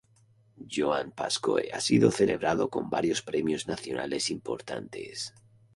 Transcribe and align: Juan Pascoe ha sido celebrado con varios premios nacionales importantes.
Juan 0.75 1.11
Pascoe 1.11 1.69
ha 1.71 1.79
sido 1.79 2.09
celebrado 2.09 2.71
con 2.71 2.89
varios 2.89 3.21
premios 3.21 3.67
nacionales 3.67 4.31
importantes. 4.31 5.35